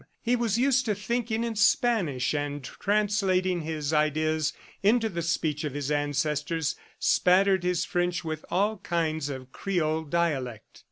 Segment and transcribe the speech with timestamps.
[0.19, 5.75] He was used to thinking in Spanish, and translating his ideas into the speech of
[5.75, 10.79] his ancestors spattered his French with all kinds of Creole dialect.